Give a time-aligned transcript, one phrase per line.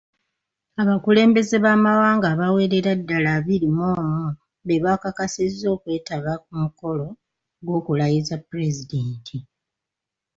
[0.81, 4.21] Abakulembeze b'amawanga abawerera ddala abiri mu omu
[4.65, 7.07] be bakakasizza okwetaba ku mukolo
[7.63, 9.35] gw'okulayiza Pulezidenti.